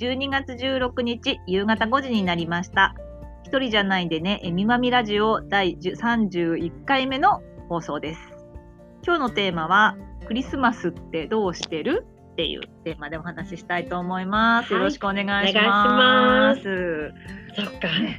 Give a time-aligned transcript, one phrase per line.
[0.00, 2.94] 12月16日夕方5時になりました。
[3.44, 8.20] 一人じゃないでね、えみまみラジオ第31回目の放送です。
[9.04, 12.06] 今日のテーマは、クリスマスってどうしてる？
[12.40, 14.72] っていうテーマでお話ししたいと思います。
[14.72, 17.12] はいよろしくお願いします。
[17.54, 17.72] そっか、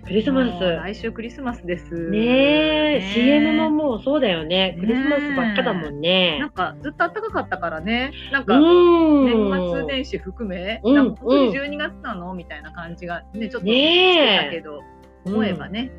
[0.03, 0.63] クリスマス。
[0.63, 1.91] 来週クリスマスです。
[2.11, 4.73] ねえ、ね CM ももうそうだよね。
[4.73, 6.37] ねクリスマスばっかだもんね。
[6.39, 8.11] なんかずっと暖かかったからね。
[8.31, 9.25] なんうか、ん。
[9.25, 12.35] 年末年始含め、うんなんか本当に12月なの？
[12.35, 14.83] みたいな感じがね、ちょっとねしてえたけど、
[15.25, 15.91] 思えばね、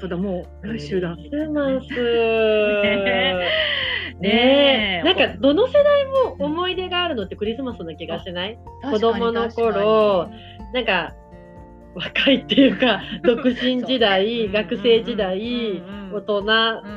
[0.00, 1.14] そうだ、もう来週だ。
[1.14, 1.84] クリスマス。
[4.20, 5.04] ねねえ。
[5.04, 8.58] なんかか、どの世代も思い出があるのってクリスマスな気がしない？
[8.90, 10.28] 子供の頃、
[10.74, 11.14] なんか、
[11.94, 16.42] 若いっていうか、独身時代、学生時代、うんうん大人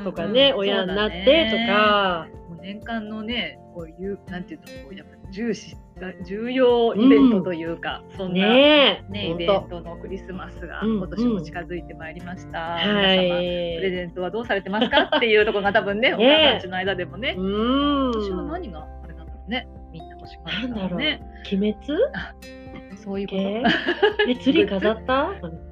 [0.06, 0.58] とかうんね、うん。
[0.60, 2.28] 親になってとか、
[2.62, 8.34] 年間のね、こういう、なんていうの、こうやっぱ重視が、重要イベントというか、そんな。
[8.34, 9.36] ねえ、ね、イ。
[9.36, 12.60] ベントのクリスマスがうん今年も近づいてまいりました。
[12.60, 13.92] は皆様プレい。
[13.92, 17.36] ゼントはどうされてますかっていうところが多分ね、 おね母さんたちの間でもね。
[17.38, 21.22] 今年は何があれなんだろうね、みんな欲しかったなんだろうね。
[21.52, 22.61] 鬼滅？
[23.04, 24.30] そういうこ系と。
[24.30, 25.30] え、ツリー飾った？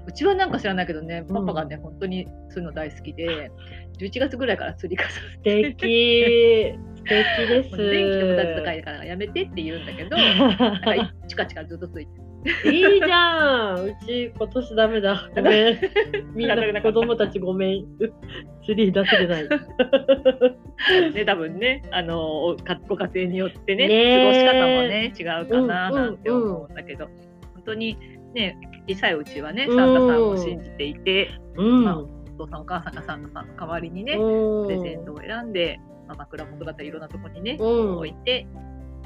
[0.08, 3.52] うちはなんか知らないけどね、うんパパがね、本当にそういうの大好きで、
[4.00, 5.64] 11月ぐらいから釣り飾素って。
[5.76, 6.74] 敵。
[7.00, 7.78] 素敵です。
[7.78, 12.24] 電気友達とかいからやめてって言うんだけど、なんかいチカチカずっとついてる。
[12.66, 13.86] いいじゃん。
[13.86, 15.30] うち今年ダメだ。
[15.36, 15.80] ごめん。
[16.34, 17.86] みんな子供たちごめん。
[18.66, 19.50] ツリー出せてない。
[21.14, 22.56] ね、多分ね、あの
[22.88, 27.06] ご家庭によってね、ね過ごし方もね、違うかなうんなんて思うんだけど、
[27.56, 27.98] 本当に
[28.34, 28.58] ね、
[28.88, 31.84] 小さいうちはね、うんサンタさんを信じていて、うん。
[31.84, 32.08] まあお
[32.46, 38.48] 父さんお母さんがサンタさんの代わりにね、うんプレゼントを選んで、まあ、枕元だったりいろんなところにね、うん置いて、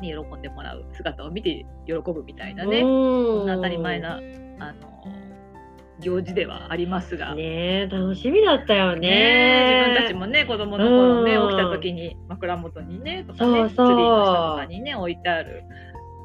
[0.02, 2.86] ね、喜んでもらう姿を見て喜ぶみたいなね、うん。
[2.86, 4.20] そんな当たり前な、
[4.60, 4.94] あの
[6.00, 9.00] 行事ではありますが、ねえ楽しみだったよね。
[9.08, 9.94] ね。
[9.96, 11.50] 自分たちもね子供の頃ね、うん。
[11.50, 13.88] 起きた時に枕元にねとかねそうそう。
[13.88, 15.64] ツリーの下とかにね置いてある、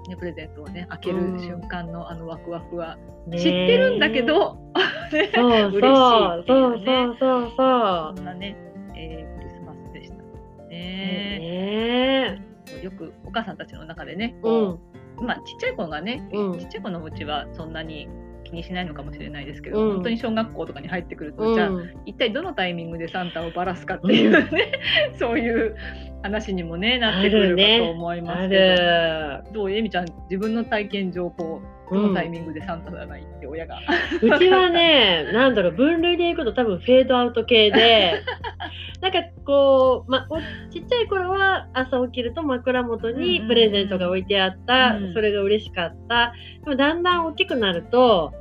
[0.08, 2.96] ね、プレゼントをね開けるうん瞬間のあのワクワクは
[3.30, 4.56] 知ってるんだけど、
[5.12, 5.70] ねそうそう。
[5.72, 7.50] 嬉しいっていそううねそうそう。
[7.50, 8.56] そそんなね、
[8.96, 10.68] えークリスマスでしたう。
[10.68, 10.76] ね。
[10.78, 12.47] ね
[12.82, 14.38] よくお母さんたちの中でね、え。
[14.38, 14.80] うこん。
[15.18, 16.58] うまあちっちゃい子がね、うん。
[16.58, 18.08] ちっちゃい子のうちはそんなに
[18.44, 19.94] 気にしないのかもしれないですけど、うん。
[19.94, 21.54] 本当に小学校とかに入ってくると、うん。
[21.54, 21.70] じゃあ
[22.06, 24.72] 一体どのタイミングでサンタをばらすかっていうね、
[25.18, 25.76] そういう
[26.22, 29.52] 話にもねなってくるかと思いまあすけど、る。
[29.52, 33.78] どうえみちゃん自分の体験上こうどのタイミングでサンタじゃないって親が、
[34.20, 38.22] うちはね、なんだろう、分類でいくと多分フェードアウト系で、
[39.00, 40.38] なんかこう、ま、お
[40.70, 45.12] ちっちゃい頃は朝起きると枕元にプレゼントが置いてあった、うん。
[45.14, 46.32] それが嬉しかった。
[46.64, 48.32] でもだんだん大きくなると、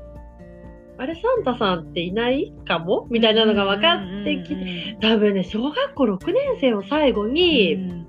[1.00, 3.08] あれ、サンタさんっていないかも？
[3.12, 8.06] みたいなのが分かってきて、て多分ね、小学校6年生を最後に、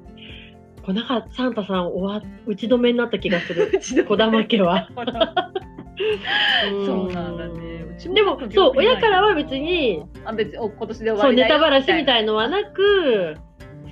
[0.83, 3.70] こうなんかサンタさん終わ打ち止めになった気がする。
[3.81, 4.88] 児玉家は。
[6.87, 7.79] そうなんだね。
[8.15, 13.37] でも、そう、親からは別に、あ別にお今年で終わりネタばらしみいたいのはなく、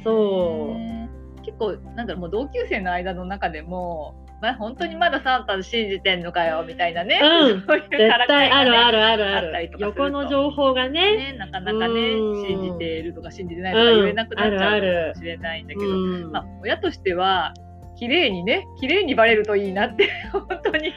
[0.04, 1.10] そね
[1.44, 7.62] 結構なんだろうもう同級生の間の中でも、まあ、本当にまだサンタ信じてんのかよみたいなね、うん。
[7.66, 10.02] そういうう、絶対あるあるるあるああったりるとかすると。
[10.02, 11.16] 横の情報がね。
[11.16, 12.46] ね、なかなかねうん。
[12.46, 16.32] 信じているとか信じてないとか言えなくなっちゃうかもしれないんだけうど、ん。
[16.32, 17.54] まあ、親としては
[17.96, 20.92] 綺麗にね綺麗にバレるといいなって 本当に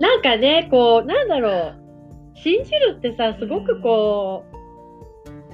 [0.00, 4.54] なんかね、こう、なんだろう、信じるってさ、すごくこう、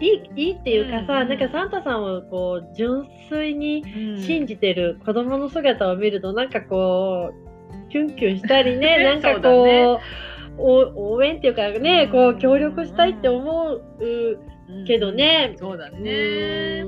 [0.03, 3.85] いいいいっていうかさ、うんなんかサンタさんをこう純粋に
[4.19, 10.01] 信じてる子供の姿を見るとなんかこうキュンキュンしたりね なんかこ
[10.59, 13.83] う、お応援っていうかね、こう協力したいって思う
[14.87, 15.55] けどね。
[15.57, 16.83] そうだね。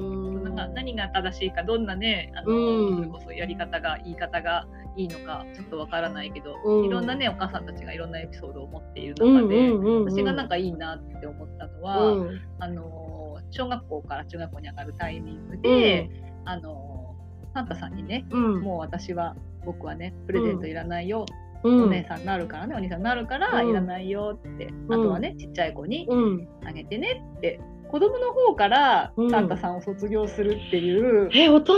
[0.52, 2.96] 何が正しいかどんなねあの、うん。
[2.96, 4.66] それこそやり方が言い方が
[4.96, 6.84] いいのかちょっとわからないけど、うん。
[6.84, 12.40] いろんなねお母さんたちがいろんなエピソードを持っているうん中で、うんうんうん私がなんかいいなって思ったのは、うん。
[12.58, 16.10] あの小学校から中学校に上がるタイミングで、
[16.44, 17.16] あの
[17.54, 18.60] サンタさんにね、うん。
[18.60, 21.26] もう私は僕はねプレゼントいらないよ、
[21.62, 21.84] うん。
[21.84, 23.70] お姉さんになるからねお兄さんになるからうん。
[23.70, 26.48] いらないよって、んあとはねちっちゃい子にうん。
[26.64, 27.60] あげてねって
[27.92, 29.30] 子供の方からうん。
[29.30, 31.74] サンタさんを卒業するっていう、え大人。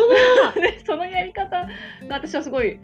[0.55, 1.69] で そのやり方が
[2.09, 2.79] 私はすごい、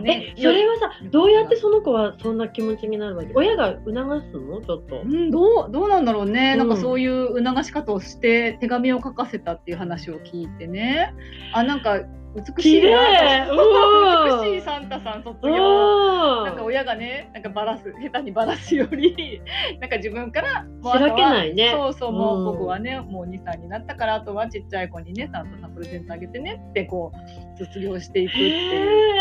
[0.00, 3.32] ね、えそれはさよどうやってその子はそんな気持ちになるわけ？
[3.34, 3.92] 親が促す
[4.38, 4.60] の？
[4.62, 5.02] ちょっと。
[5.02, 6.58] うん、どうどうなんだろうね、うん。
[6.58, 11.12] なんかそういう促し方をして手紙を書かせたっていう話を聞いてね。
[11.52, 12.02] あなんか
[12.36, 13.50] 美しい綺な麗。
[13.50, 16.44] うん美しいサンタさん卒業。
[16.44, 19.40] なんかうん親がねなんかバラす下手にバラすより
[19.80, 21.70] なんか自分からもうしらけないね。
[21.72, 22.44] そうそうもううん。
[22.58, 29.16] 僕はねもう2歳になったからあとはちっちゃい子にねサンタさんプレゼントあげてねってこう卒業していくっていう。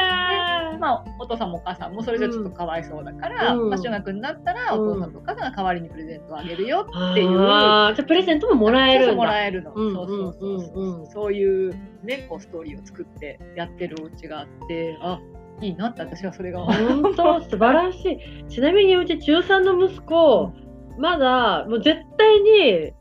[0.78, 3.70] まあ、お父さんもお母さんもそれじゃちょっとかわいそうだから、うん。
[3.70, 7.40] まあ、中学になったらお父さんとお母さんが代わりにプレゼントをあげるよっていう。
[7.40, 7.96] あー。
[7.96, 11.04] じゃあプレゼントももらえるもらえるの、うんそうそうそうそううんうんう。
[11.04, 11.74] んそういう
[12.04, 15.19] ねこうストーリーを作ってやってるお家があってあ
[15.62, 16.62] いいなって私はそれが。
[16.62, 17.42] 本当？
[17.50, 18.50] 素晴らしい。
[18.50, 20.52] ちなみにうち中3の息子、
[20.98, 22.92] まだもう絶対に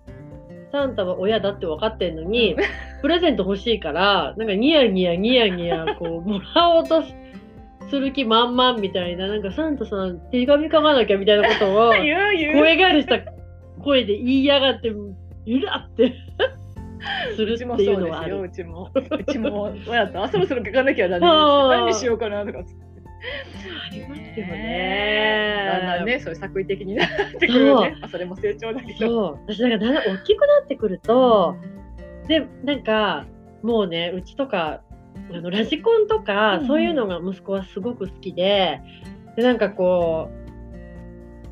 [0.71, 2.57] サンタは親だって分かってんのに、
[3.03, 7.15] プレゼント欲しいから、なんかニヤニヤニヤニヤこうもらおうとす
[7.91, 13.21] する気満々みたいな、なんかサンタさん手紙書かなきゃみたいなことを 声変わりした
[13.83, 14.93] 声で言いやがって、
[15.45, 16.15] ゆらって
[17.37, 18.95] するってうちもいうのはあそうですよ、る。
[19.01, 19.19] うちも。
[19.19, 22.85] うちも親と、あ、そろそろ書かなきゃダメですあー何にしようかなとかつって。
[23.87, 27.09] ありますよねだんだんね、そういう作為的になっ
[27.39, 27.97] てくるよね。
[28.01, 28.99] まあそれも成長だけど。
[28.99, 29.39] そう。
[29.47, 31.57] 私なんかだんだん大きくなってくると、
[32.29, 33.27] で、なんか、
[33.63, 34.83] もうね、うちとか、
[35.33, 38.81] あのラジコンとか、そういうのが息子はすごく好きで、
[39.37, 40.31] で、なんかこ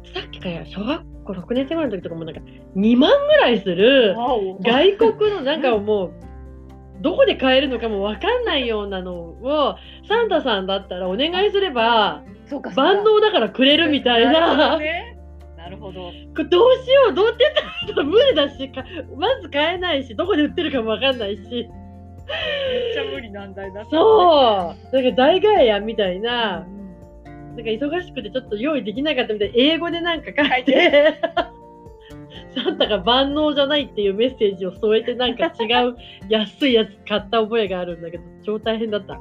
[0.04, 2.40] う、さっきから小学校6年生ぐらいの時とかもなんか
[2.76, 4.14] 2万ぐらいする
[4.60, 6.12] 外国のなんかもう、
[7.00, 9.76] どこで買えるのかもわかんないようなのを、
[10.08, 12.22] サンタさんだったらお願いすれば、
[12.76, 14.78] 万能だからくれるみたいなな。
[14.78, 15.16] ね。
[15.56, 16.00] なるほど。
[16.00, 17.44] これどうしようどうやって
[17.94, 18.84] たら無理だしか
[19.16, 21.66] まず買えないしどこで売ってるかもわかんないしめっ
[22.94, 23.90] ちゃ無理難題だった。
[23.90, 26.81] そうなんか大概やみたいなう、ん
[27.56, 31.20] なんか忙しくてちょっと用意できなかったみたいな英語でなんか書いて
[32.54, 35.96] サンタが万能じゃないっていうメッセージを添えてなんか違う
[36.28, 39.20] 安いやつ買った覚えがあるんだけど超大変だった。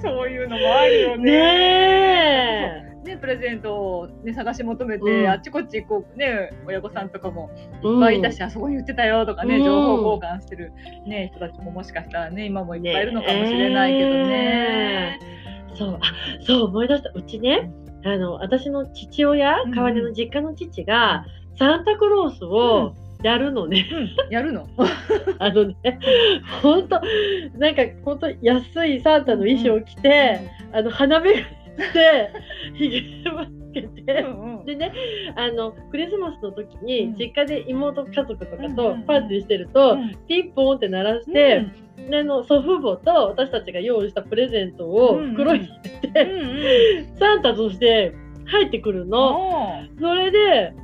[0.00, 1.24] そういうのもあるよね。
[1.24, 2.94] ねえ。
[3.04, 5.28] ね、プレゼントを、ね、探し求めて、うん。
[5.28, 7.50] あっちこっちこう、ね、親御さんとかも
[7.82, 7.98] いうん。
[7.98, 9.64] っぱいいたし、あそこに売ってたよとかね、うん。
[9.64, 10.72] 情報交換してる、
[11.06, 15.18] ね、人たちももしかしたらね今もいっぱいいるのかもしれないけどね。
[15.74, 16.00] そう、あ、
[16.40, 17.10] そう思い出した。
[17.14, 17.70] うちね、
[18.04, 21.24] あの、私の父親うん、川根の実家の父が、
[21.58, 23.86] サンタクロースをやるのね。
[23.92, 24.66] うん、やるの？
[25.38, 25.76] あのね、
[26.62, 27.00] 本当
[27.58, 30.40] なんか本当安いサンタの衣装を着て、
[30.72, 32.30] あの、鼻眼鏡して、
[32.74, 32.88] ひ
[33.24, 34.64] げもつけうて、んうん。
[34.66, 34.92] でね、
[35.36, 36.86] あの、クリスマスの時うん。
[36.86, 40.12] に、実家で妹家族とかうんうんとパーティーしてると、うん。
[40.28, 41.64] ピンポンって鳴らして、
[42.08, 47.18] の祖父母と私たちが用意したプレゼントを袋に入れて、うんうん。
[47.18, 48.14] サンタとして
[48.46, 49.84] 入ってくるの。
[49.98, 50.74] それで、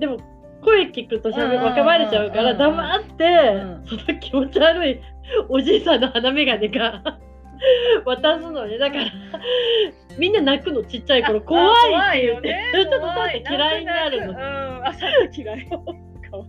[0.00, 0.18] でも
[0.64, 3.86] 声聞くとしゃべうん若ばれちゃうからうん黙って、うん。
[3.86, 5.00] その気持ち悪い
[5.48, 7.18] おじいさんの鼻眼鏡が
[8.04, 8.78] 渡すのね。
[8.78, 9.04] だから、
[10.18, 11.40] みんな泣くのちっちゃい頃。
[11.40, 11.72] 怖い
[12.08, 14.32] って言って、ちょっとサンタ嫌いになるの。
[14.32, 14.36] うん、
[14.86, 15.68] あ、サンタ嫌い。
[16.30, 16.48] かわい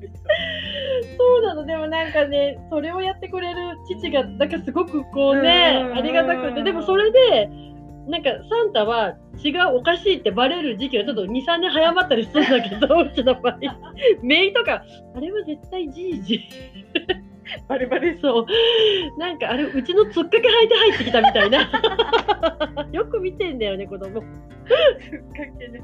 [1.17, 1.41] そう。
[1.43, 1.65] なの。
[1.65, 7.49] でもなんかね、それをやってくれる父が、なんかすごくこうねう、んありがたくて、でもそれで、
[8.07, 13.59] なんかサンタは違うおかしいってバレる時期がちょっと2、3年早まったりするんだけど、うちの場合。
[14.23, 14.83] メイとか、
[15.15, 16.41] あれは絶対じいじ。
[17.67, 18.45] バレバレそう。
[19.19, 21.59] なんかあれ、うちのつっかけ履いて入ってきたみたいな。
[22.91, 24.21] よく見てんだよね、子供。
[24.21, 25.81] つっかけね。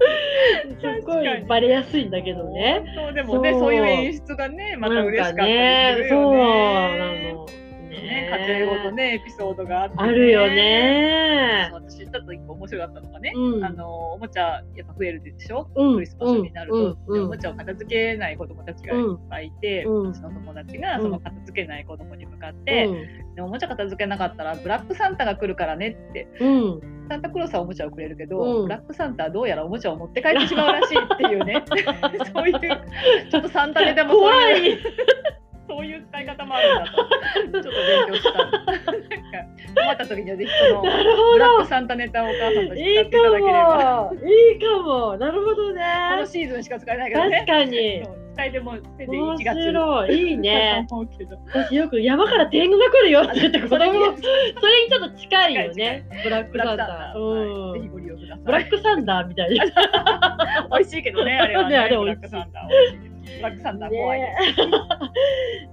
[0.80, 2.82] すっごいバレやすいんだけどね。
[2.96, 7.22] 本当でもね、そうそういう演出がね、また嬉しかったりするなんかよね。
[7.22, 7.70] ねそうなの。
[7.90, 10.02] ね、家庭ごとね、エピソードがあって、ね。
[10.02, 11.82] あるよねそう。
[11.88, 26.99] 私、ちょっと一個面白かったのがね、うんあの、おもちゃやっぱ増えるでしょ、うんクリスマスになると、うんおもちゃを片付けない子供たちがいっぱいいて、うん私の友達がうんその片付けない子供に向かって、うんでおもちゃ片付けなかったらブラックサンタが来るからねってうん。
[27.10, 31.64] サンタクロースはおもちゃをくれるけど、うんブラックサンタはどうやらおもちゃを持って帰ってしまうらしいっていうね
[32.32, 32.60] そういう
[33.30, 34.78] ちょっとサンタネタもそう怖いうい。
[35.70, 38.60] そういう使い方もあるんだとちょっと勉強したなんか
[39.76, 40.88] 困った時にはぜひそのブ
[41.38, 41.66] ラックど。
[41.66, 44.14] サンタネタをお母さんと使っていただければかも。
[44.14, 45.16] いいかも。
[45.16, 45.82] なるほどね。
[46.10, 48.02] このシーズンしか使えないからね確かに。
[48.34, 50.30] 使いでもせんで面1月白い。
[50.30, 50.86] いいね。
[51.54, 54.12] 私よく山から天狗が来るよって言って子供 それにも、そ
[54.66, 56.04] れにちょっと近いよね。
[56.24, 57.18] ブラックサンダタ、ー。
[57.20, 57.70] うん。
[57.70, 60.66] はいぜひご利用くださいブラックサンダーみたいな。
[60.72, 64.72] 美味しいけどねあれはねねあれ美味しいブラックサンタ怖いですね。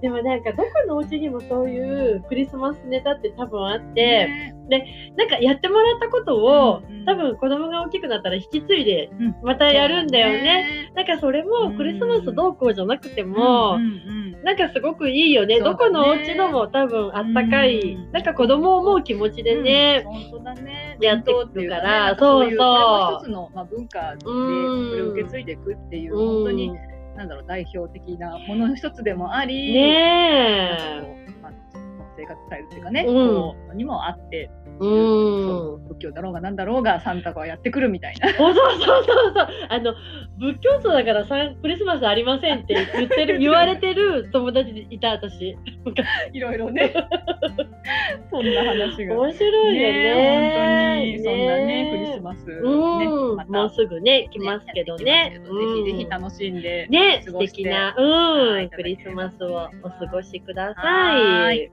[0.02, 4.28] でもなんかどこのお家にもそういうクリスマスネタって多分あって、
[4.68, 5.12] ね。
[5.16, 7.04] なんかやってもらったことを、うんうん。
[7.04, 9.34] 多分子供が大きくなったら引き継いでうん。
[9.42, 10.90] またやるんだよね。
[10.94, 15.58] なんかそれもクリスマスどうこうじゃなくても、うんうんなんかすごくいいよね。
[15.58, 15.60] ね。
[15.60, 20.96] どこのお家のも多分あったかい、うんなんか子供を思う気持ちでね、うん本当だね。
[21.00, 22.56] やっていく伝統っていうかからねそういう。
[22.56, 26.26] そうそうこれも一つの、まあ、文化でそうんれを受け継いでいくっていう、うん。
[26.34, 26.72] 本当に
[27.18, 30.78] なんだろう代表的なものの一つでもあり、ね
[31.42, 31.52] まあ、
[32.16, 35.48] 生活スタイルっていうかね、うんこうにもあって、うん。
[35.48, 39.48] そう仏教だろうがなんだろうがサンタがやってくるみたいな そうそうそうそうそう。
[39.68, 39.94] あの、
[40.38, 45.56] 仏教徒だからさクリスマスありませんって言ってる、 言われてる友達でいた私。
[46.32, 46.92] いろいろね
[48.30, 49.16] そんな話が。
[49.16, 49.92] 面白いよね。
[49.92, 50.67] ね
[53.38, 55.12] またもうすぐね、来ますけどね。
[55.12, 61.70] やってきますけどぜひぜひ楽しんで、ね、素敵な、はうん、いクリスマスをお過ごしくだはさい。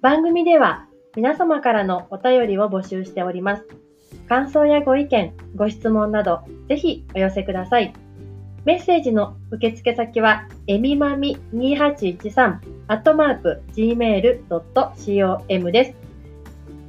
[0.00, 3.66] 番組では皆様からのお便りを募集しております。
[4.28, 7.92] 感想やご意見、ご質問など、ぜひお寄せください。
[8.68, 12.58] メッセージの受付先は、えみまみ2813、
[12.88, 15.94] アットマーク、gmail.com です。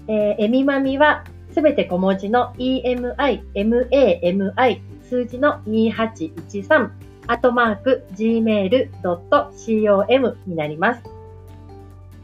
[0.10, 6.90] えーえみまみは、すべて小文字の emi, mami, 数字の2813、
[7.28, 11.04] アットマーク、gmail.com になります。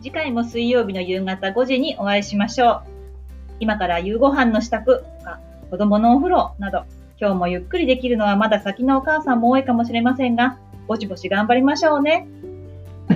[0.02, 2.82] 次回も水曜日の夕方5時にお会いしましょう。
[3.62, 5.40] 今から夕ご飯の支度とか、
[5.72, 6.84] 子供のお風呂など、
[7.20, 12.28] 今日もゆっくりできるのはまだ先のお母さんも多いかもしれませんが、ぼちぼち頑張りましょうね。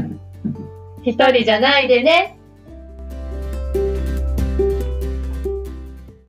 [1.04, 2.39] 一人じゃないでね。